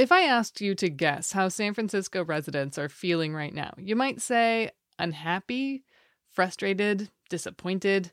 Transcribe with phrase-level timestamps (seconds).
[0.00, 3.94] If I asked you to guess how San Francisco residents are feeling right now, you
[3.94, 5.84] might say unhappy,
[6.30, 8.10] frustrated, disappointed,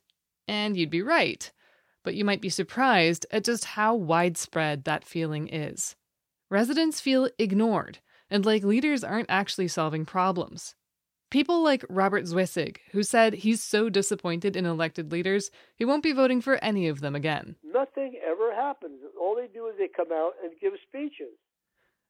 [0.49, 1.49] and you'd be right.
[2.03, 5.95] But you might be surprised at just how widespread that feeling is.
[6.49, 10.75] Residents feel ignored and like leaders aren't actually solving problems.
[11.31, 16.11] People like Robert Zwisig, who said he's so disappointed in elected leaders, he won't be
[16.11, 17.55] voting for any of them again.
[17.63, 18.99] Nothing ever happens.
[19.17, 21.31] All they do is they come out and give speeches.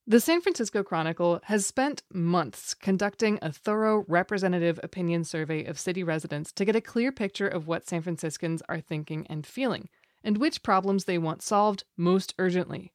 [0.09, 6.01] The San Francisco Chronicle has spent months conducting a thorough representative opinion survey of city
[6.01, 9.89] residents to get a clear picture of what San Franciscans are thinking and feeling,
[10.23, 12.93] and which problems they want solved most urgently.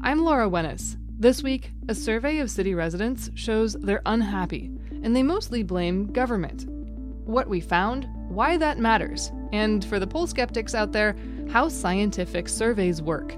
[0.00, 0.96] I'm Laura Wenus.
[1.16, 4.72] This week, a survey of city residents shows they're unhappy,
[5.04, 6.66] and they mostly blame government.
[7.24, 11.14] What we found, why that matters, and for the poll skeptics out there,
[11.48, 13.36] how scientific surveys work.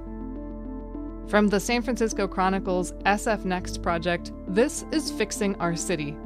[1.29, 6.17] From the San Francisco Chronicle's SF Next project, this is Fixing Our City.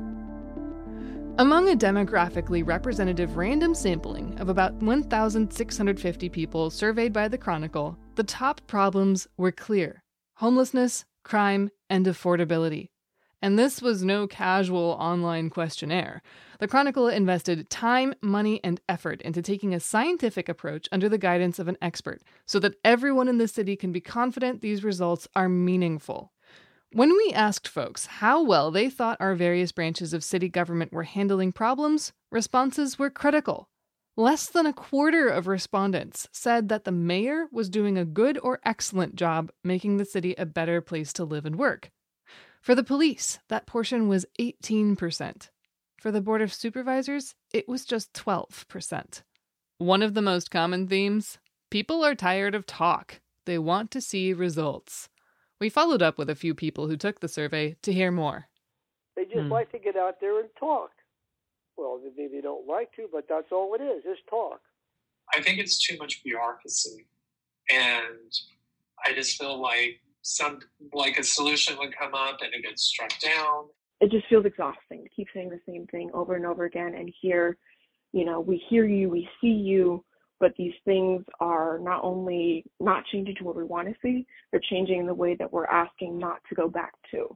[1.39, 8.23] Among a demographically representative random sampling of about 1,650 people surveyed by the Chronicle, the
[8.23, 10.05] top problems were clear
[10.37, 12.92] homelessness, crime, and affordability.
[13.43, 16.23] And this was no casual online questionnaire.
[16.61, 21.59] The Chronicle invested time, money, and effort into taking a scientific approach under the guidance
[21.59, 25.49] of an expert so that everyone in the city can be confident these results are
[25.49, 26.33] meaningful.
[26.93, 31.03] When we asked folks how well they thought our various branches of city government were
[31.03, 33.69] handling problems, responses were critical.
[34.17, 38.61] Less than a quarter of respondents said that the mayor was doing a good or
[38.65, 41.91] excellent job making the city a better place to live and work.
[42.63, 45.51] For the police, that portion was 18%.
[45.99, 49.23] For the Board of Supervisors, it was just 12%.
[49.79, 51.39] One of the most common themes
[51.71, 55.09] people are tired of talk, they want to see results.
[55.59, 58.47] We followed up with a few people who took the survey to hear more.
[59.17, 59.53] They just hmm.
[59.53, 60.93] like to get out there and talk.
[61.77, 64.61] Well, maybe they don't like to, but that's all it is, just talk.
[65.35, 67.09] I think it's too much bureaucracy.
[67.73, 68.33] And
[69.05, 70.61] I just feel like some
[70.93, 73.67] like a solution would come up and it gets struck down
[74.03, 77.13] it just feels exhausting to keep saying the same thing over and over again and
[77.21, 77.57] hear,
[78.13, 80.05] you know, we hear you, we see you,
[80.41, 84.61] but these things are not only not changing to what we want to see, they're
[84.69, 87.29] changing in the way that we're asking not to go back to.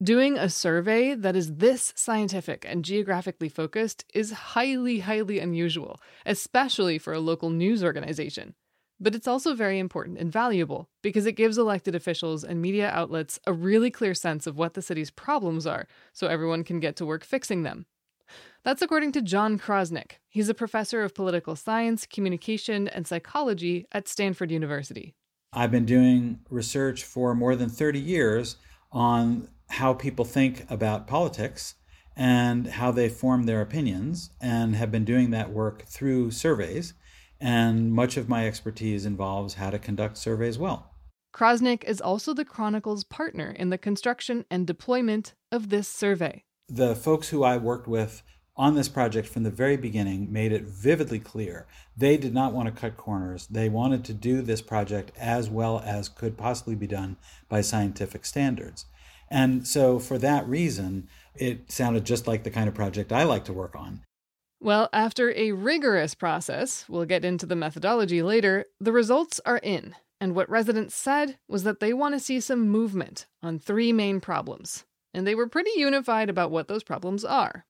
[0.00, 6.98] Doing a survey that is this scientific and geographically focused is highly, highly unusual, especially
[6.98, 8.54] for a local news organization.
[9.00, 13.40] But it's also very important and valuable because it gives elected officials and media outlets
[13.46, 17.06] a really clear sense of what the city's problems are so everyone can get to
[17.06, 17.86] work fixing them.
[18.62, 20.18] That's according to John Krosnick.
[20.28, 25.14] He's a professor of political science, communication, and psychology at Stanford University.
[25.52, 28.56] I've been doing research for more than 30 years
[28.92, 31.74] on how people think about politics
[32.16, 36.92] and how they form their opinions, and have been doing that work through surveys
[37.40, 40.90] and much of my expertise involves how to conduct surveys well.
[41.34, 46.44] Krosnick is also the Chronicle's partner in the construction and deployment of this survey.
[46.68, 48.22] The folks who I worked with
[48.56, 52.66] on this project from the very beginning made it vividly clear they did not want
[52.66, 53.46] to cut corners.
[53.46, 57.16] They wanted to do this project as well as could possibly be done
[57.48, 58.86] by scientific standards.
[59.28, 63.44] And so, for that reason, it sounded just like the kind of project I like
[63.44, 64.02] to work on.
[64.62, 69.94] Well, after a rigorous process, we'll get into the methodology later, the results are in.
[70.20, 74.20] And what residents said was that they want to see some movement on three main
[74.20, 74.84] problems.
[75.14, 77.64] And they were pretty unified about what those problems are.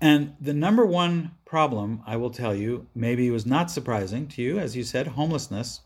[0.00, 4.58] And the number one problem, I will tell you, maybe was not surprising to you,
[4.60, 5.80] as you said, homelessness.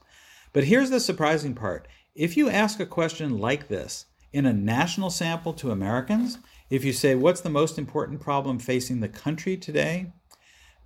[0.53, 1.89] But here's the surprising part.
[2.15, 6.39] If you ask a question like this in a national sample to Americans,
[6.71, 10.13] if you say, What's the most important problem facing the country today?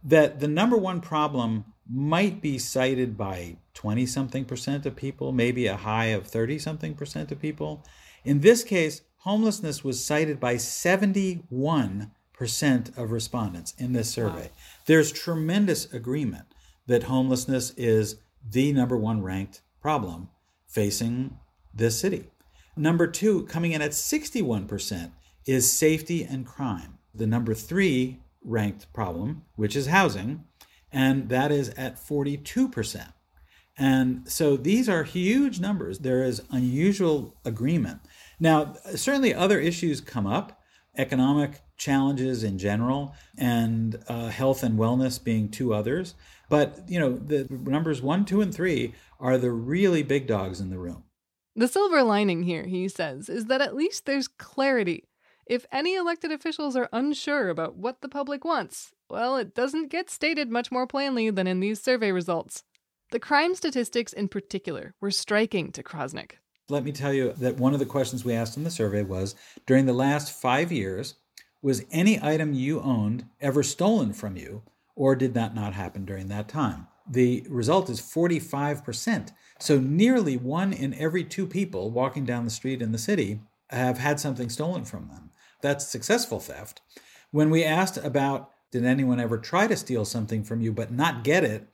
[0.03, 5.67] that the number one problem might be cited by 20 something percent of people, maybe
[5.67, 7.85] a high of 30 something percent of people.
[8.25, 14.43] In this case, homelessness was cited by 71 percent of respondents in this survey.
[14.43, 14.57] Wow.
[14.87, 16.47] There's tremendous agreement
[16.87, 18.17] that homelessness is
[18.49, 20.29] the number one ranked problem
[20.67, 21.39] facing
[21.73, 22.31] this city.
[22.77, 25.13] Number two, coming in at 61%,
[25.47, 26.99] is safety and crime.
[27.15, 30.45] The number three ranked problem, which is housing,
[30.91, 33.13] and that is at 42%.
[33.79, 36.01] And so these are huge numbers.
[36.01, 38.01] There is unusual agreement.
[38.39, 40.63] Now, certainly other issues come up
[40.97, 46.15] economic challenges in general, and uh, health and wellness being two others.
[46.49, 50.71] But, you know, the numbers one, two, and three are the really big dogs in
[50.71, 51.05] the room.
[51.57, 55.05] The silver lining here, he says, is that at least there's clarity.
[55.53, 60.09] If any elected officials are unsure about what the public wants, well, it doesn't get
[60.09, 62.65] stated much more plainly than in these survey results.
[63.11, 66.37] The crime statistics in particular were striking to Krosnick.
[66.71, 69.35] Let me tell you that one of the questions we asked in the survey was
[69.67, 71.17] during the last five years,
[71.61, 74.63] was any item you owned ever stolen from you,
[74.97, 76.87] or did that not happen during that time?
[77.07, 79.33] The result is 45%.
[79.61, 83.99] So nearly one in every two people walking down the street in the city have
[83.99, 85.29] had something stolen from them.
[85.63, 86.81] That's successful theft.
[87.31, 91.25] When we asked about did anyone ever try to steal something from you but not
[91.25, 91.69] get it,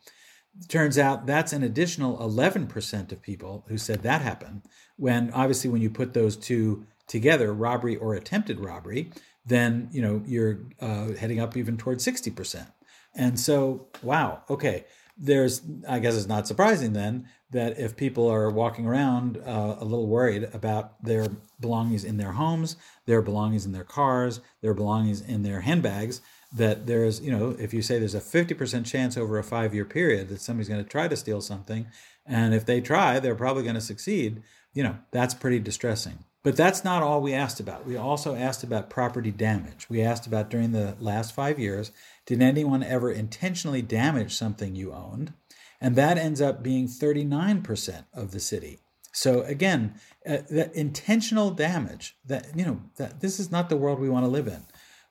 [0.66, 4.62] turns out that's an additional 11% of people who said that happened.
[4.96, 9.10] When obviously, when you put those two together, robbery or attempted robbery,
[9.46, 12.66] then you know you're uh, heading up even towards 60%.
[13.14, 14.84] And so, wow, okay.
[15.20, 19.84] There's, I guess it's not surprising then that if people are walking around uh, a
[19.84, 21.28] little worried about their
[21.58, 26.20] belongings in their homes, their belongings in their cars, their belongings in their handbags,
[26.52, 29.84] that there's, you know, if you say there's a 50% chance over a five year
[29.84, 31.86] period that somebody's going to try to steal something,
[32.26, 34.42] and if they try, they're probably going to succeed,
[34.74, 36.24] you know, that's pretty distressing.
[36.42, 37.86] But that's not all we asked about.
[37.86, 39.90] We also asked about property damage.
[39.90, 41.90] We asked about during the last five years
[42.26, 45.32] did anyone ever intentionally damage something you owned?
[45.80, 48.78] And that ends up being 39% of the city.
[49.12, 49.94] So again,
[50.28, 50.38] uh,
[50.74, 54.46] intentional damage that you know that this is not the world we want to live
[54.46, 54.64] in.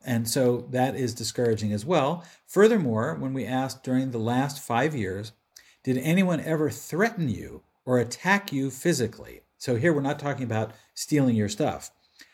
[0.05, 2.23] And so that is discouraging as well.
[2.45, 5.33] Furthermore, when we asked during the last 5 years,
[5.83, 9.41] did anyone ever threaten you or attack you physically?
[9.57, 11.91] So here we're not talking about stealing your stuff.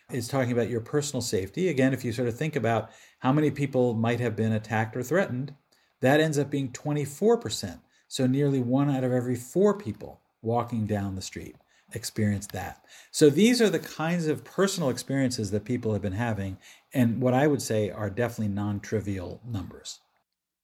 [0.09, 1.69] It's talking about your personal safety.
[1.69, 5.03] Again, if you sort of think about how many people might have been attacked or
[5.03, 5.55] threatened,
[6.01, 7.79] that ends up being 24%.
[8.13, 11.55] So nearly one out of every four people walking down the street
[11.93, 12.85] experienced that.
[13.09, 16.59] So these are the kinds of personal experiences that people have been having,
[16.93, 19.99] and what I would say are definitely non trivial numbers.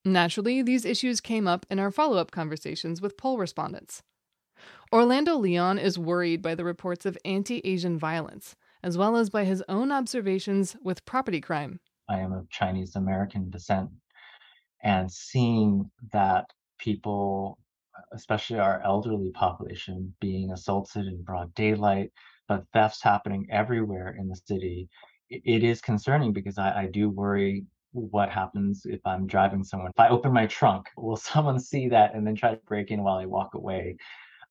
[0.05, 4.03] Naturally, these issues came up in our follow up conversations with poll respondents.
[4.93, 9.45] Orlando Leon is worried by the reports of anti Asian violence, as well as by
[9.45, 11.79] his own observations with property crime.
[12.07, 13.89] I am of Chinese American descent,
[14.83, 17.59] and seeing that people,
[17.97, 22.11] uh, especially our elderly population, being assaulted in broad daylight,
[22.47, 24.89] but thefts happening everywhere in the city,
[25.29, 29.89] it is concerning because I, I do worry what happens if I'm driving someone.
[29.89, 33.03] If I open my trunk, will someone see that and then try to break in
[33.03, 33.97] while I walk away?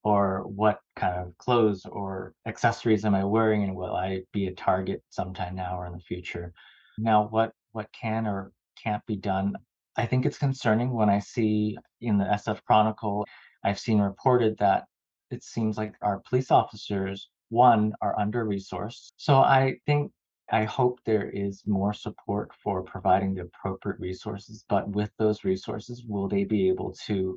[0.04, 4.54] or what kind of clothes or accessories am I wearing and will I be a
[4.54, 6.52] target sometime now or in the future?
[6.96, 8.52] Now what what can or
[8.82, 9.54] can't be done?
[9.98, 13.26] I think it's concerning when I see in the SF Chronicle,
[13.64, 14.84] I've seen reported that
[15.32, 19.08] it seems like our police officers, one, are under resourced.
[19.16, 20.12] So I think
[20.50, 26.04] I hope there is more support for providing the appropriate resources, but with those resources,
[26.06, 27.36] will they be able to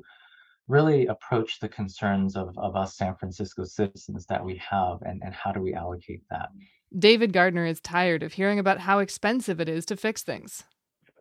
[0.68, 5.34] really approach the concerns of, of us San Francisco citizens that we have and, and
[5.34, 6.50] how do we allocate that?
[6.96, 10.64] David Gardner is tired of hearing about how expensive it is to fix things.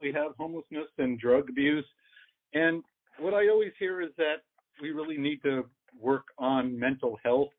[0.01, 1.86] We have homelessness and drug abuse.
[2.53, 2.84] And
[3.20, 4.38] what I always hear is that
[4.81, 5.65] we really need to
[6.00, 7.50] work on mental health.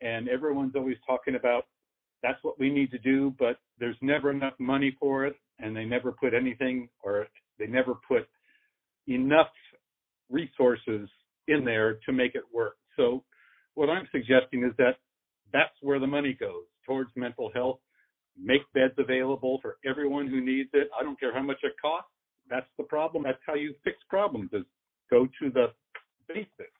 [0.00, 1.64] And everyone's always talking about
[2.22, 5.36] that's what we need to do, but there's never enough money for it.
[5.58, 7.26] And they never put anything or
[7.58, 8.28] they never put
[9.06, 9.48] enough
[10.30, 11.08] resources
[11.48, 12.76] in there to make it work.
[12.96, 13.24] So
[13.74, 14.96] what I'm suggesting is that
[15.52, 17.78] that's where the money goes towards mental health.
[18.40, 20.88] Make beds available for everyone who needs it.
[20.98, 22.10] I don't care how much it costs.
[22.48, 23.24] That's the problem.
[23.24, 24.64] That's how you fix problems is
[25.10, 25.66] go to the
[26.28, 26.70] basics.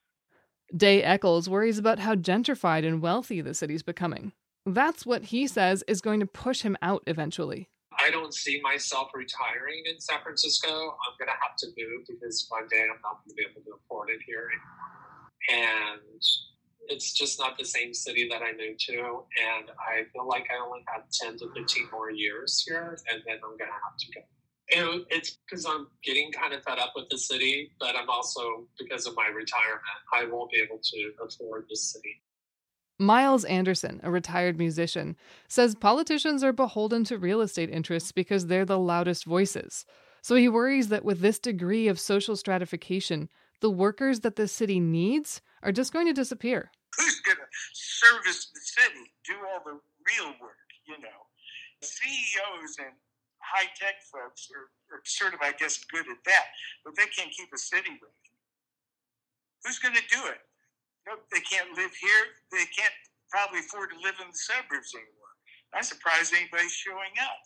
[0.77, 4.33] Day Eccles worries about how gentrified and wealthy the city's becoming.
[4.67, 7.69] That's what he says is going to push him out eventually.
[7.99, 10.69] I don't see myself retiring in San Francisco.
[10.69, 13.63] I'm going to have to move because one day I'm not going to be able
[13.63, 14.49] to afford it here.
[15.51, 16.23] And
[16.89, 18.99] it's just not the same city that I moved to.
[18.99, 23.37] And I feel like I only have 10 to 15 more years here, and then
[23.37, 24.21] I'm to have to go.
[24.71, 28.67] And it's because I'm getting kind of fed up with the city, but I'm also,
[28.79, 32.23] because of my retirement, I won't be able to afford the city.
[32.99, 35.17] Miles Anderson, a retired musician,
[35.49, 39.87] says politicians are beholden to real estate interests because they're the loudest voices.
[40.21, 43.31] So he worries that with this degree of social stratification,
[43.61, 46.71] the workers that the city needs are just going to disappear.
[46.99, 51.21] Who's going to service the city, do all the real work, you know?
[51.83, 52.95] CEOs and
[53.39, 56.47] high tech folks are, are sort of, I guess, good at that,
[56.85, 58.35] but they can't keep a city running.
[59.65, 60.43] Who's going to do it?
[61.07, 62.25] No, they can't live here.
[62.53, 62.95] They can't
[63.31, 65.33] probably afford to live in the suburbs anymore.
[65.75, 67.39] I'm surprised anybody's showing up.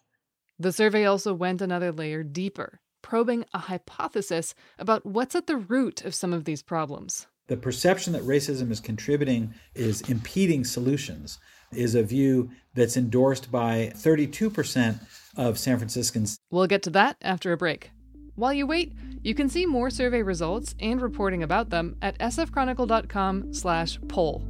[0.58, 6.04] The survey also went another layer deeper, probing a hypothesis about what's at the root
[6.04, 7.26] of some of these problems.
[7.52, 11.38] The perception that racism is contributing is impeding solutions
[11.70, 14.98] is a view that's endorsed by 32%
[15.36, 16.38] of San Franciscans.
[16.50, 17.90] We'll get to that after a break.
[18.36, 24.44] While you wait, you can see more survey results and reporting about them at sfchronicle.com/poll.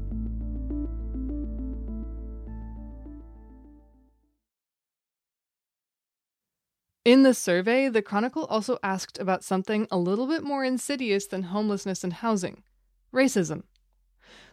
[7.04, 11.42] In the survey, the Chronicle also asked about something a little bit more insidious than
[11.42, 12.62] homelessness and housing
[13.12, 13.62] racism.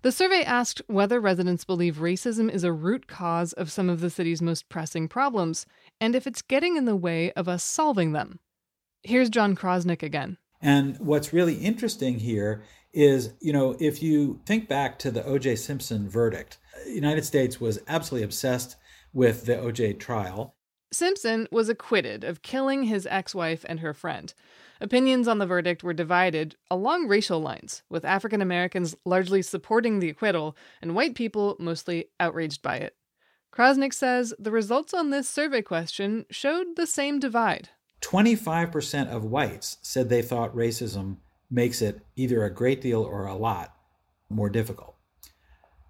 [0.01, 4.09] The survey asked whether residents believe racism is a root cause of some of the
[4.09, 5.65] city's most pressing problems
[5.99, 8.39] and if it's getting in the way of us solving them.
[9.03, 10.37] Here's John Krosnick again.
[10.61, 12.63] And what's really interesting here
[12.93, 15.57] is, you know, if you think back to the O.J.
[15.57, 18.75] Simpson verdict, the United States was absolutely obsessed
[19.13, 19.93] with the O.J.
[19.93, 20.55] trial.
[20.91, 24.33] Simpson was acquitted of killing his ex wife and her friend.
[24.81, 30.09] Opinions on the verdict were divided along racial lines, with African Americans largely supporting the
[30.09, 32.95] acquittal and white people mostly outraged by it.
[33.53, 37.69] Krosnick says the results on this survey question showed the same divide.
[38.01, 41.17] 25% of whites said they thought racism
[41.51, 43.75] makes it either a great deal or a lot
[44.29, 44.95] more difficult.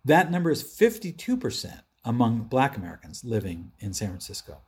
[0.03, 4.62] That number is 52% among black Americans living in San Francisco.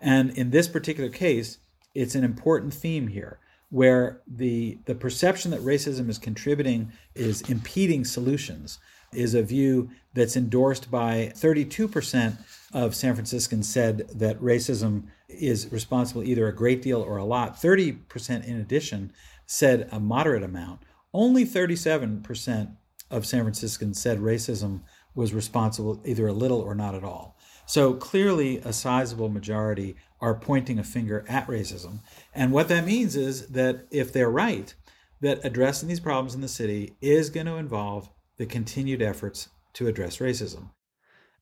[0.00, 1.58] And in this particular case,
[1.94, 3.40] it's an important theme here
[3.74, 8.78] where the the perception that racism is contributing is impeding solutions
[9.12, 12.36] is a view that's endorsed by 32%
[12.72, 17.56] of San Franciscans said that racism is responsible either a great deal or a lot.
[17.56, 19.12] 30% in addition
[19.44, 20.82] said a moderate amount.
[21.12, 22.76] Only 37%
[23.10, 24.82] of San Franciscans said racism
[25.16, 27.33] was responsible either a little or not at all.
[27.66, 32.00] So clearly, a sizable majority are pointing a finger at racism.
[32.34, 34.74] And what that means is that if they're right,
[35.20, 39.86] that addressing these problems in the city is going to involve the continued efforts to
[39.86, 40.70] address racism.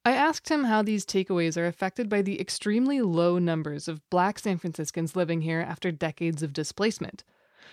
[0.05, 4.41] I asked him how these takeaways are affected by the extremely low numbers of black
[4.41, 7.23] San Franciscans living here after decades of displacement.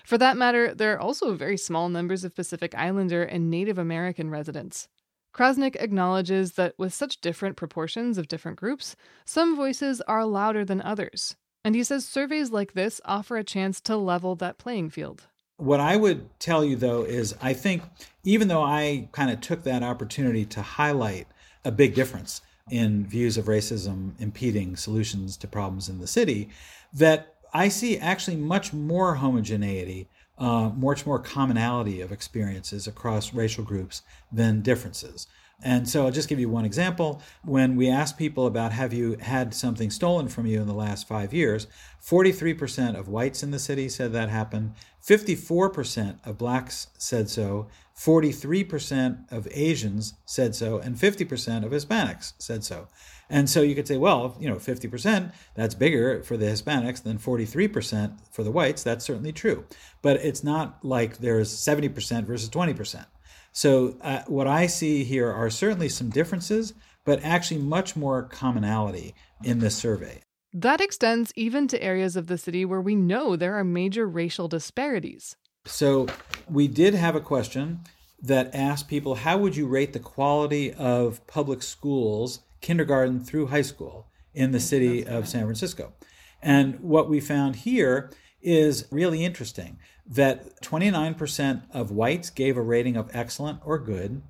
[0.05, 4.29] For that matter, there are also very small numbers of Pacific Islander and Native American
[4.29, 4.87] residents.
[5.33, 8.95] Krosnick acknowledges that with such different proportions of different groups,
[9.25, 11.35] some voices are louder than others.
[11.63, 15.27] And he says surveys like this offer a chance to level that playing field.
[15.57, 17.83] What I would tell you, though, is I think
[18.23, 21.27] even though I kind of took that opportunity to highlight
[21.65, 26.49] a big difference in views of racism impeding solutions to problems in the city,
[26.93, 30.07] that I see actually much more homogeneity
[30.39, 35.27] uh, much more commonality of experiences across racial groups than differences.
[35.61, 37.21] And so I'll just give you one example.
[37.43, 41.07] When we asked people about have you had something stolen from you in the last
[41.07, 41.67] five years,
[42.01, 44.73] 43% of whites in the city said that happened,
[45.05, 47.67] 54% of blacks said so,
[47.97, 52.87] 43% of Asians said so, and 50% of Hispanics said so.
[53.29, 57.19] And so you could say, well, you know, 50%, that's bigger for the Hispanics than
[57.19, 58.81] 43% for the whites.
[58.81, 59.65] That's certainly true.
[60.01, 63.05] But it's not like there's 70% versus 20%.
[63.51, 66.73] So uh, what I see here are certainly some differences,
[67.05, 70.21] but actually much more commonality in this survey.
[70.51, 74.47] That extends even to areas of the city where we know there are major racial
[74.47, 75.35] disparities.
[75.65, 76.07] So
[76.49, 77.81] we did have a question
[78.21, 83.61] that asked people how would you rate the quality of public schools kindergarten through high
[83.61, 85.93] school in the city of San Francisco.
[86.41, 88.11] And what we found here
[88.41, 94.21] is really interesting that 29% of whites gave a rating of excellent or good,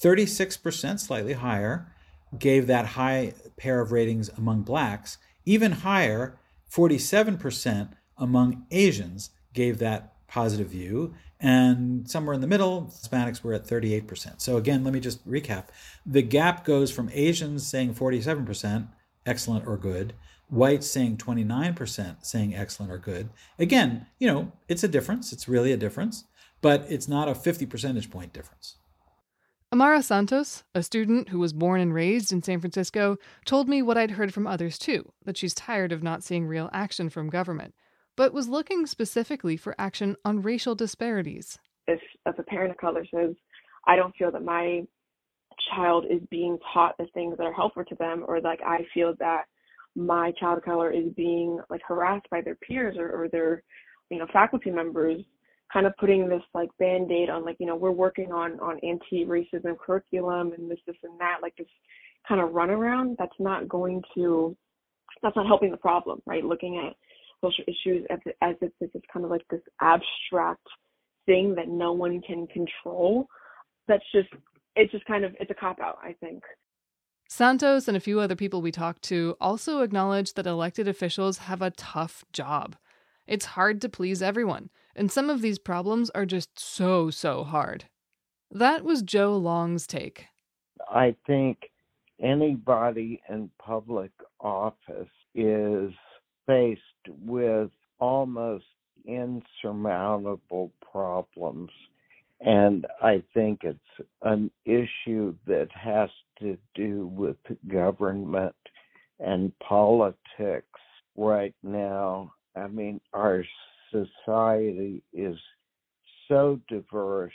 [0.00, 1.92] 36%, slightly higher,
[2.38, 6.38] gave that high pair of ratings among blacks, even higher,
[6.70, 13.66] 47% among Asians gave that positive view, and somewhere in the middle, Hispanics were at
[13.66, 14.40] 38%.
[14.40, 15.66] So again, let me just recap.
[16.04, 18.88] The gap goes from Asians saying 47%,
[19.24, 20.14] excellent or good,
[20.48, 23.30] whites saying 29%, saying excellent or good.
[23.58, 25.32] Again, you know, it's a difference.
[25.32, 26.24] It's really a difference,
[26.60, 28.76] but it's not a 50 percentage point difference.
[29.70, 33.98] Amara Santos, a student who was born and raised in San Francisco, told me what
[33.98, 37.74] I'd heard from others too that she's tired of not seeing real action from government,
[38.18, 41.56] but was looking specifically for action on racial disparities.
[41.86, 43.36] If, if a parent of color says,
[43.86, 44.82] I don't feel that my
[45.72, 49.14] child is being taught the things that are helpful to them, or like I feel
[49.20, 49.44] that
[49.94, 53.62] my child of color is being like harassed by their peers or, or their,
[54.10, 55.22] you know, faculty members,
[55.72, 59.78] kind of putting this like band-aid on like you know we're working on on anti-racism
[59.78, 61.66] curriculum and this this and that like this
[62.26, 64.56] kind of runaround that's not going to
[65.22, 66.96] that's not helping the problem right looking at
[67.42, 70.66] social issues as, as if this is kind of like this abstract
[71.26, 73.26] thing that no one can control
[73.86, 74.28] that's just
[74.76, 76.42] it's just kind of it's a cop out i think
[77.28, 81.60] santos and a few other people we talked to also acknowledge that elected officials have
[81.60, 82.76] a tough job
[83.26, 87.84] it's hard to please everyone and some of these problems are just so, so hard.
[88.50, 90.26] That was Joe Long's take.
[90.90, 91.70] I think
[92.20, 95.92] anybody in public office is
[96.48, 96.80] faced
[97.24, 98.64] with almost
[99.06, 101.70] insurmountable problems.
[102.40, 106.08] And I think it's an issue that has
[106.40, 107.36] to do with
[107.68, 108.54] government
[109.20, 110.80] and politics
[111.16, 112.32] right now.
[112.56, 113.44] I mean, our
[113.90, 115.36] society is
[116.28, 117.32] so diverse,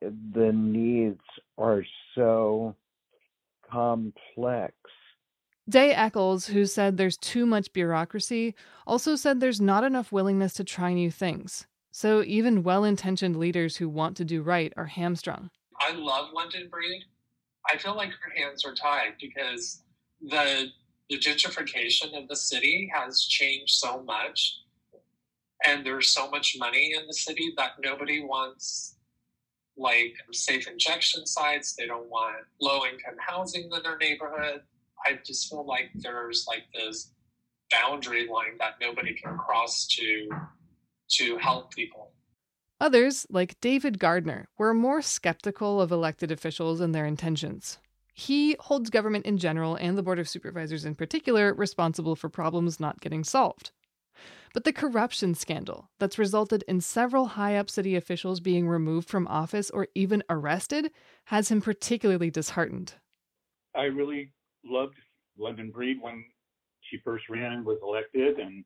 [0.00, 1.20] the needs
[1.56, 2.74] are so
[3.70, 4.74] complex.
[5.68, 8.54] Day Eccles, who said there's too much bureaucracy,
[8.86, 11.66] also said there's not enough willingness to try new things.
[11.90, 15.50] So even well intentioned leaders who want to do right are hamstrung.
[15.78, 17.02] I love London Breed.
[17.70, 19.82] I feel like her hands are tied because
[20.22, 20.68] the
[21.10, 24.60] the gentrification of the city has changed so much
[25.64, 28.96] and there's so much money in the city that nobody wants
[29.78, 34.60] like safe injection sites they don't want low income housing in their neighborhood
[35.06, 37.12] i just feel like there's like this
[37.70, 40.28] boundary line that nobody can cross to
[41.10, 42.12] to help people.
[42.80, 47.78] Others like david gardner were more skeptical of elected officials and their intentions.
[48.14, 52.80] He holds government in general and the board of supervisors in particular responsible for problems
[52.80, 53.70] not getting solved.
[54.52, 59.28] But the corruption scandal that's resulted in several high up city officials being removed from
[59.28, 60.90] office or even arrested
[61.26, 62.94] has him particularly disheartened.
[63.76, 64.32] I really
[64.64, 64.94] loved
[65.38, 66.24] London Breed when
[66.90, 68.38] she first ran and was elected.
[68.38, 68.64] And,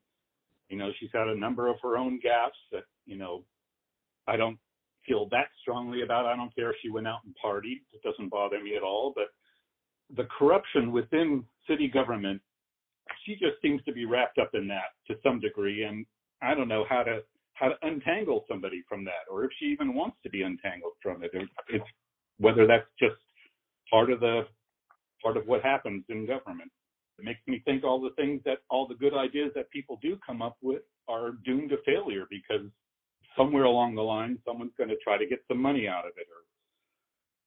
[0.69, 3.43] you know, she's had a number of her own gaffes that, you know,
[4.27, 4.57] I don't
[5.07, 6.25] feel that strongly about.
[6.25, 7.81] I don't care if she went out and partied.
[7.91, 9.13] It doesn't bother me at all.
[9.15, 9.27] But
[10.15, 12.41] the corruption within city government
[13.25, 16.05] she just seems to be wrapped up in that to some degree, and
[16.41, 17.19] I don't know how to
[17.53, 21.23] how to untangle somebody from that, or if she even wants to be untangled from
[21.23, 21.31] it.
[21.69, 21.85] It's
[22.39, 23.15] whether that's just
[23.91, 24.41] part of the
[25.23, 26.71] part of what happens in government.
[27.19, 30.17] It makes me think all the things that all the good ideas that people do
[30.25, 32.67] come up with are doomed to failure because
[33.37, 36.27] somewhere along the line someone's going to try to get some money out of it
[36.29, 36.43] or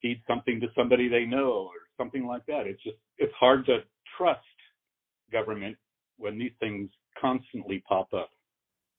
[0.03, 2.67] feed something to somebody they know or something like that.
[2.67, 3.81] It's just it's hard to
[4.17, 4.41] trust
[5.33, 5.77] government
[6.19, 8.31] when these things constantly pop up.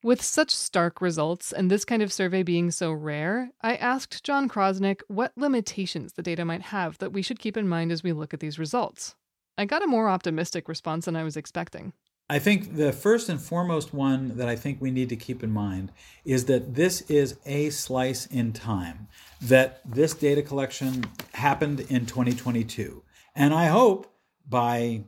[0.04, 4.48] With such stark results and this kind of survey being so rare, I asked John
[4.48, 8.14] Krosnick what limitations the data might have that we should keep in mind as we
[8.14, 9.16] look at these results.
[9.58, 11.94] I got a more optimistic response than I was expecting.
[12.30, 15.50] I think the first and foremost one that I think we need to keep in
[15.50, 15.92] mind
[16.24, 19.08] is that this is a slice in time,
[19.42, 23.02] that this data collection happened in 2022.
[23.34, 24.14] And I hope
[24.48, 25.06] by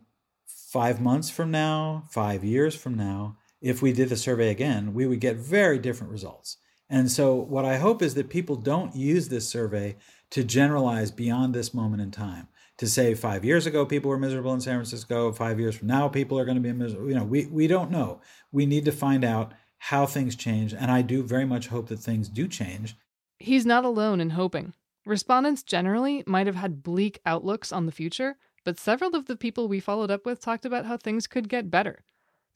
[0.47, 5.05] five months from now, five years from now, if we did the survey again, we
[5.05, 6.57] would get very different results.
[6.89, 9.95] And so, what I hope is that people don't use this survey
[10.31, 12.47] to generalize beyond this moment in time.
[12.77, 16.07] To say five years ago people were miserable in San Francisco, five years from now
[16.07, 17.09] people are going to be miserable.
[17.09, 18.21] You know, we, we don't know.
[18.51, 20.73] We need to find out how things change.
[20.73, 22.95] And I do very much hope that things do change.
[23.37, 24.73] He's not alone in hoping.
[25.05, 29.67] Respondents generally might have had bleak outlooks on the future, but several of the people
[29.67, 32.03] we followed up with talked about how things could get better.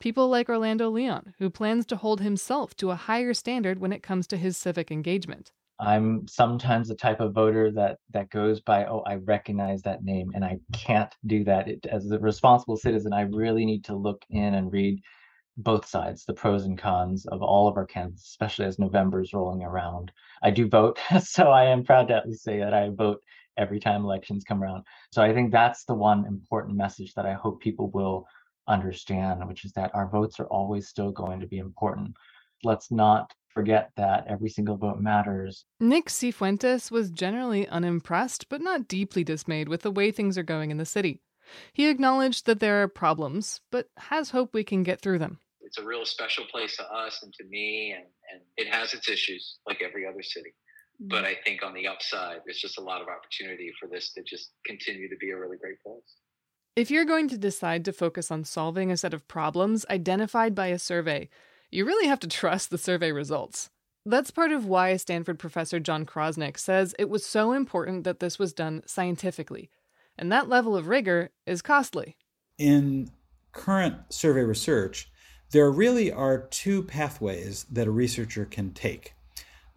[0.04, 4.04] People like Orlando Leon, who plans to hold himself to a higher standard when it
[4.04, 5.54] comes to his civic engagement.
[5.80, 10.32] I'm sometimes the type of voter that that goes by, oh, I recognize that name,
[10.36, 11.70] and I can't do that.
[11.70, 15.00] It, as a responsible citizen, I really need to look in and read
[15.56, 19.32] both sides, the pros and cons of all of our candidates, especially as November is
[19.32, 20.12] rolling around.
[20.44, 23.22] I do vote, so I am proud to at least say that I vote
[23.56, 24.84] every time elections come around.
[25.14, 28.28] So I think that's the one important message that I hope people will
[28.68, 32.16] understand, which is that our votes are always still going to be important.
[32.64, 35.66] Let's not forget that every single vote matters.
[35.80, 40.72] Nick Cifuentes was generally unimpressed, but not deeply dismayed with the way things are going
[40.72, 41.22] in the city.
[41.74, 45.40] He acknowledged that there are problems, but has hope we can get through them.
[45.62, 49.10] It's a real special place to us and to me, and, and it has its
[49.10, 50.54] issues like every other city.
[51.00, 51.28] But mm.
[51.28, 54.52] I think on the upside, there's just a lot of opportunity for this to just
[54.66, 56.16] continue to be a really great place.
[56.76, 60.68] If you're going to decide to focus on solving a set of problems identified by
[60.68, 61.30] a survey,
[61.70, 63.70] you really have to trust the survey results.
[64.08, 68.40] That's part of why Stanford professor John Krosnick says it was so important that this
[68.40, 69.70] was done scientifically.
[70.18, 72.18] And that level of rigor is costly.
[72.58, 73.12] In
[73.52, 75.12] current survey research,
[75.52, 79.14] there really are two pathways that a researcher can take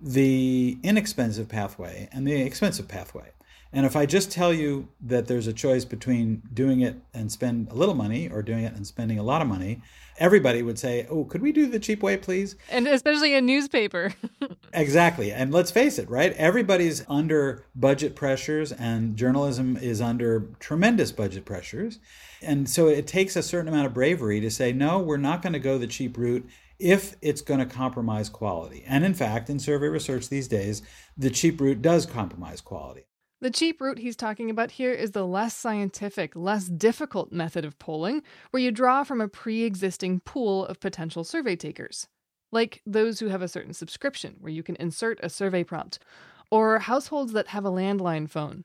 [0.00, 3.32] the inexpensive pathway and the expensive pathway.
[3.76, 7.70] And if I just tell you that there's a choice between doing it and spend
[7.70, 9.82] a little money or doing it and spending a lot of money,
[10.16, 12.56] everybody would say, Oh, could we do the cheap way, please?
[12.70, 14.14] And especially a newspaper.
[14.72, 15.30] exactly.
[15.30, 16.32] And let's face it, right?
[16.38, 21.98] Everybody's under budget pressures, and journalism is under tremendous budget pressures.
[22.40, 25.52] And so it takes a certain amount of bravery to say, No, we're not going
[25.52, 28.84] to go the cheap route if it's going to compromise quality.
[28.86, 30.80] And in fact, in survey research these days,
[31.14, 33.04] the cheap route does compromise quality.
[33.46, 37.78] The cheap route he's talking about here is the less scientific, less difficult method of
[37.78, 42.08] polling, where you draw from a pre existing pool of potential survey takers.
[42.50, 46.00] Like those who have a certain subscription, where you can insert a survey prompt,
[46.50, 48.64] or households that have a landline phone.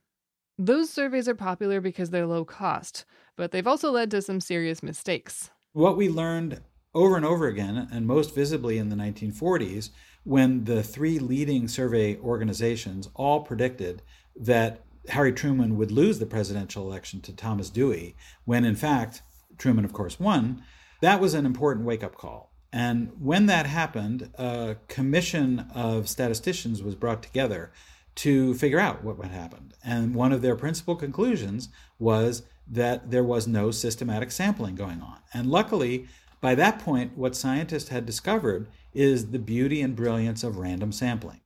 [0.58, 3.06] Those surveys are popular because they're low cost,
[3.38, 5.52] but they've also led to some serious mistakes.
[5.74, 6.60] What we learned
[6.96, 9.92] over and over again, and most visibly in the 1940s,
[10.24, 14.02] when the three leading survey organizations all predicted
[14.36, 18.16] that Harry Truman would lose the presidential election to Thomas Dewey,
[18.46, 19.22] when in fact
[19.58, 20.64] Truman, of course, won,
[21.02, 22.52] that was an important wake up call.
[22.74, 27.72] And when that happened, a commission of statisticians was brought together
[28.16, 29.74] to figure out what had happened.
[29.84, 35.18] And one of their principal conclusions was that there was no systematic sampling going on.
[35.34, 36.08] And luckily,
[36.40, 41.41] by that point, what scientists had discovered is the beauty and brilliance of random sampling.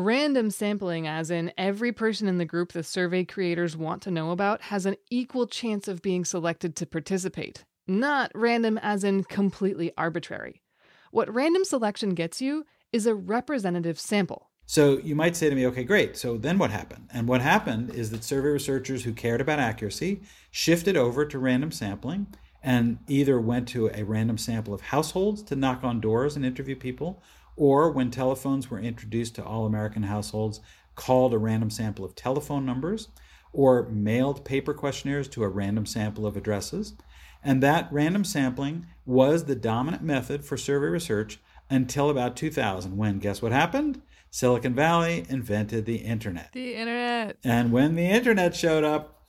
[0.00, 4.30] Random sampling, as in every person in the group the survey creators want to know
[4.30, 7.64] about, has an equal chance of being selected to participate.
[7.88, 10.62] Not random, as in completely arbitrary.
[11.10, 14.50] What random selection gets you is a representative sample.
[14.66, 16.16] So you might say to me, okay, great.
[16.16, 17.08] So then what happened?
[17.12, 20.20] And what happened is that survey researchers who cared about accuracy
[20.52, 22.28] shifted over to random sampling
[22.62, 26.76] and either went to a random sample of households to knock on doors and interview
[26.76, 27.20] people,
[27.58, 30.60] or when telephones were introduced to all American households,
[30.94, 33.08] called a random sample of telephone numbers,
[33.52, 36.94] or mailed paper questionnaires to a random sample of addresses.
[37.42, 43.18] And that random sampling was the dominant method for survey research until about 2000, when
[43.18, 44.02] guess what happened?
[44.30, 46.52] Silicon Valley invented the internet.
[46.52, 47.36] The internet.
[47.42, 49.22] And when the internet showed up,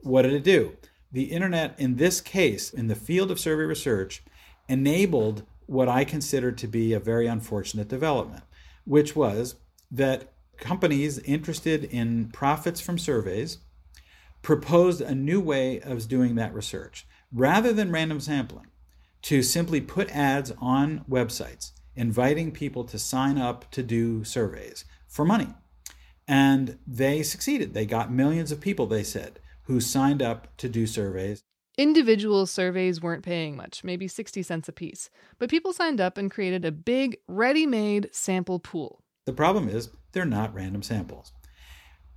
[0.00, 0.76] what did it do?
[1.10, 4.22] The internet, in this case, in the field of survey research,
[4.68, 8.44] enabled what I consider to be a very unfortunate development,
[8.84, 9.56] which was
[9.90, 13.58] that companies interested in profits from surveys
[14.42, 17.06] proposed a new way of doing that research.
[17.32, 18.66] Rather than random sampling,
[19.22, 25.24] to simply put ads on websites inviting people to sign up to do surveys for
[25.24, 25.48] money.
[26.28, 27.72] And they succeeded.
[27.72, 31.42] They got millions of people, they said, who signed up to do surveys.
[31.78, 35.08] Individual surveys weren't paying much, maybe 60 cents a piece,
[35.38, 39.02] but people signed up and created a big, ready made sample pool.
[39.24, 41.32] The problem is they're not random samples.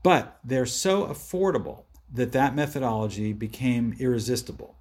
[0.03, 4.75] But they're so affordable that that methodology became irresistible.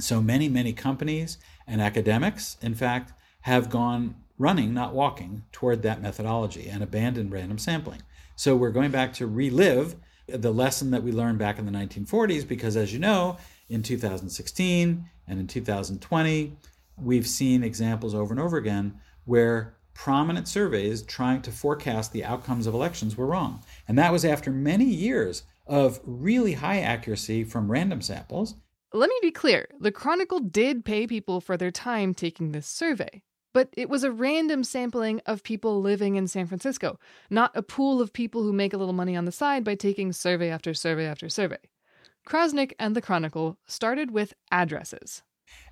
[0.00, 6.02] So many, many companies and academics, in fact, have gone running, not walking, toward that
[6.02, 8.02] methodology and abandoned random sampling.
[8.34, 9.94] So we're going back to relive
[10.26, 13.36] the lesson that we learned back in the 1940s because, as you know,
[13.68, 16.56] in 2016 and in 2020,
[16.96, 22.66] we've seen examples over and over again where prominent surveys trying to forecast the outcomes
[22.66, 23.62] of elections were wrong.
[23.88, 28.54] And that was after many years of really high accuracy from random samples.
[28.92, 33.22] Let me be clear the Chronicle did pay people for their time taking this survey.
[33.52, 37.00] But it was a random sampling of people living in San Francisco,
[37.30, 40.12] not a pool of people who make a little money on the side by taking
[40.12, 41.56] survey after survey after survey.
[42.26, 45.22] Krosnick and the Chronicle started with addresses.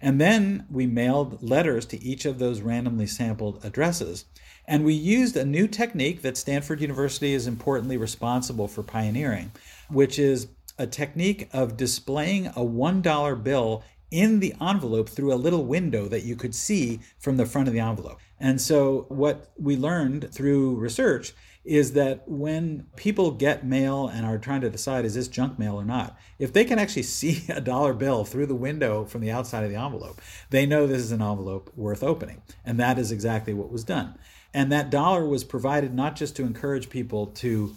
[0.00, 4.26] And then we mailed letters to each of those randomly sampled addresses.
[4.66, 9.50] And we used a new technique that Stanford University is importantly responsible for pioneering,
[9.90, 10.46] which is
[10.78, 16.22] a technique of displaying a $1 bill in the envelope through a little window that
[16.22, 18.20] you could see from the front of the envelope.
[18.38, 21.32] And so, what we learned through research
[21.64, 25.74] is that when people get mail and are trying to decide is this junk mail
[25.76, 29.30] or not, if they can actually see a dollar bill through the window from the
[29.30, 32.42] outside of the envelope, they know this is an envelope worth opening.
[32.64, 34.18] And that is exactly what was done.
[34.52, 37.74] And that dollar was provided not just to encourage people to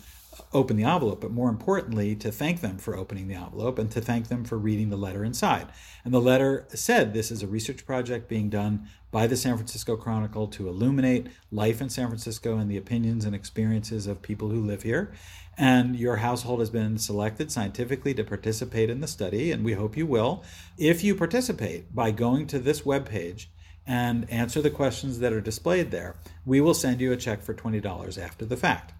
[0.54, 4.02] open the envelope, but more importantly, to thank them for opening the envelope and to
[4.02, 5.68] thank them for reading the letter inside.
[6.04, 9.96] And the letter said this is a research project being done by the San Francisco
[9.96, 14.62] Chronicle to illuminate life in San Francisco and the opinions and experiences of people who
[14.62, 15.12] live here.
[15.58, 19.98] And your household has been selected scientifically to participate in the study, and we hope
[19.98, 20.44] you will.
[20.78, 23.48] If you participate by going to this webpage
[23.88, 27.54] and answer the questions that are displayed there, we will send you a check for
[27.54, 28.94] $20 after the fact.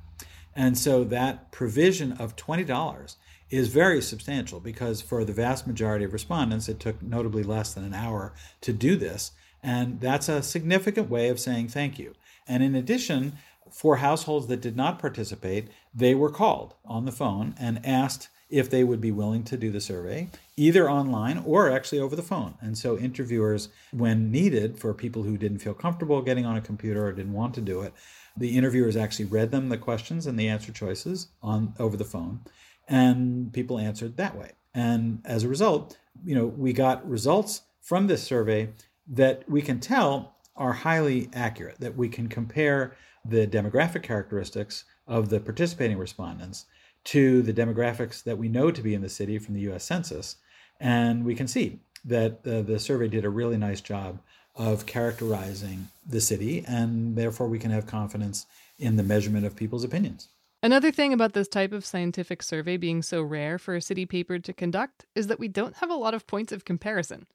[0.58, 3.16] And so that provision of $20
[3.52, 7.84] is very substantial because for the vast majority of respondents, it took notably less than
[7.84, 9.32] an hour to do this.
[9.62, 12.16] And that's a significant way of saying thank you.
[12.48, 13.34] And in addition,
[13.72, 18.70] for households that did not participate, they were called on the phone and asked if
[18.70, 22.56] they would be willing to do the survey, either online or actually over the phone.
[22.62, 27.06] And so interviewers, when needed for people who didn't feel comfortable getting on a computer
[27.06, 27.94] or didn't want to do it,
[28.38, 32.42] the interviewers actually read them the questions and the answer choices on over the phone,
[32.88, 34.52] and people answered that way.
[34.74, 38.70] And as a result, you know, we got results from this survey
[39.08, 45.30] that we can tell are highly accurate, that we can compare the demographic characteristics of
[45.30, 46.66] the participating respondents
[47.06, 50.38] to the demographics that we know to be in the city from the US Census.
[50.80, 54.20] And we can see that uh, the survey did a really nice job
[54.58, 58.46] of characterizing the city, and therefore we can have confidence
[58.80, 60.30] in the measurement of people's opinions.
[60.64, 64.40] Another thing about this type of scientific survey being so rare for a city paper
[64.40, 67.28] to conduct is that we don't have a lot of points of comparison.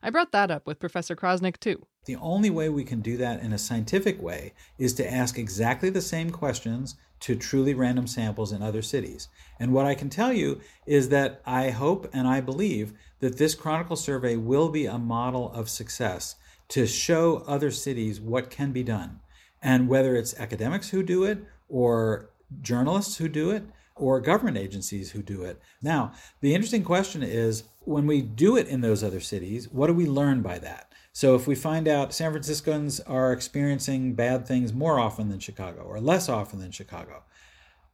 [0.00, 1.84] I brought that up with Professor Krosnick too.
[2.04, 5.90] The only way we can do that in a scientific way is to ask exactly
[5.90, 9.28] the same questions to truly random samples in other cities.
[9.58, 13.56] And what I can tell you is that I hope and I believe that this
[13.56, 16.36] Chronicle survey will be a model of success
[16.68, 19.20] to show other cities what can be done.
[19.62, 23.64] And whether it's academics who do it, or journalists who do it,
[23.96, 25.60] or government agencies who do it.
[25.82, 29.94] Now, the interesting question is when we do it in those other cities, what do
[29.94, 30.92] we learn by that?
[31.12, 35.80] So if we find out San Franciscans are experiencing bad things more often than Chicago
[35.80, 37.24] or less often than Chicago,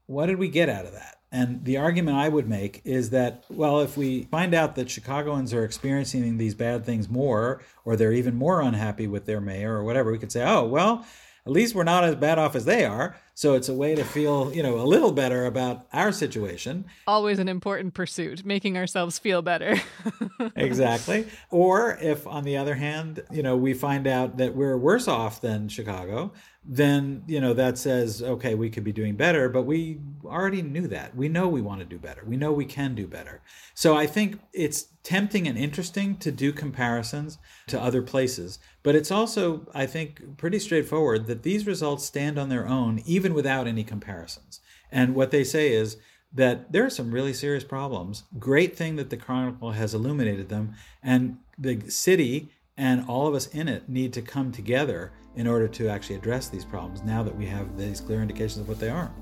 [0.06, 1.20] what did we get out of that?
[1.34, 5.52] And the argument I would make is that, well, if we find out that Chicagoans
[5.52, 9.82] are experiencing these bad things more, or they're even more unhappy with their mayor or
[9.82, 11.04] whatever, we could say, oh, well,
[11.46, 13.16] at least we're not as bad off as they are.
[13.34, 16.86] So it's a way to feel, you know, a little better about our situation.
[17.06, 19.76] Always an important pursuit, making ourselves feel better.
[20.56, 21.26] exactly.
[21.50, 25.40] Or if, on the other hand, you know, we find out that we're worse off
[25.40, 26.32] than Chicago,
[26.66, 30.88] then you know that says okay we could be doing better but we already knew
[30.88, 33.42] that we know we want to do better we know we can do better
[33.74, 39.10] so i think it's tempting and interesting to do comparisons to other places but it's
[39.10, 43.82] also i think pretty straightforward that these results stand on their own even without any
[43.82, 44.60] comparisons
[44.92, 45.96] and what they say is
[46.32, 50.72] that there are some really serious problems great thing that the chronicle has illuminated them
[51.02, 55.68] and the city and all of us in it need to come together in order
[55.68, 58.88] to actually address these problems now that we have these clear indications of what they
[58.88, 59.12] are.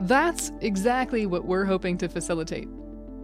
[0.00, 2.68] That's exactly what we're hoping to facilitate.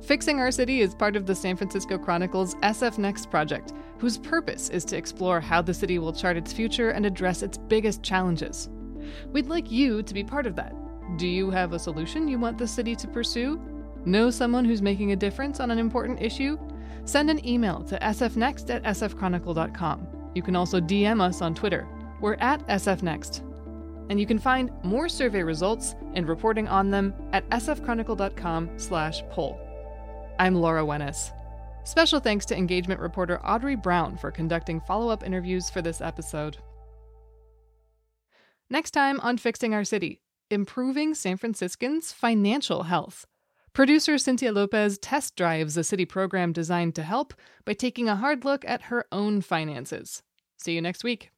[0.02, 4.68] Fixing Our City is part of the San Francisco Chronicle's SF Next project, whose purpose
[4.68, 8.68] is to explore how the city will chart its future and address its biggest challenges.
[9.32, 10.74] We'd like you to be part of that.
[11.16, 13.60] Do you have a solution you want the city to pursue?
[14.04, 16.58] Know someone who's making a difference on an important issue?
[17.04, 20.06] Send an email to sfnext at sfchronicle.com.
[20.34, 21.88] You can also DM us on Twitter
[22.20, 23.44] we're at SFNext.
[24.10, 29.67] And you can find more survey results and reporting on them at sfchronicle.com slash poll.
[30.40, 31.32] I'm Laura Wenus.
[31.82, 36.58] Special thanks to engagement reporter Audrey Brown for conducting follow-up interviews for this episode.
[38.70, 43.26] Next time on Fixing Our City, improving San Franciscans' financial health.
[43.72, 48.44] Producer Cynthia Lopez test drives a city program designed to help by taking a hard
[48.44, 50.22] look at her own finances.
[50.56, 51.30] See you next week.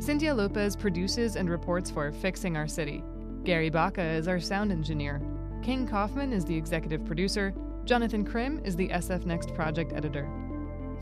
[0.00, 3.04] Cynthia Lopez produces and reports for Fixing Our City.
[3.44, 5.20] Gary Baca is our sound engineer.
[5.62, 7.54] King Kaufman is the executive producer.
[7.84, 10.28] Jonathan Krim is the SF Next project editor.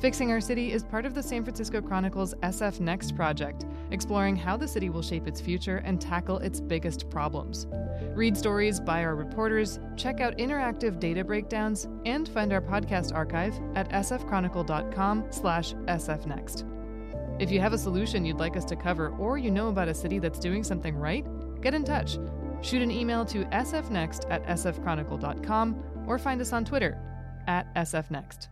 [0.01, 4.57] Fixing Our City is part of the San Francisco Chronicle's SF Next project, exploring how
[4.57, 7.67] the city will shape its future and tackle its biggest problems.
[8.15, 13.55] Read stories by our reporters, check out interactive data breakdowns, and find our podcast archive
[13.75, 16.71] at sfchronicle.com slash sfnext.
[17.39, 19.95] If you have a solution you'd like us to cover or you know about a
[19.95, 21.27] city that's doing something right,
[21.63, 22.19] get in touch.
[22.63, 26.99] Shoot an email to sfnext at sfchronicle.com or find us on Twitter
[27.47, 28.49] at sfnext.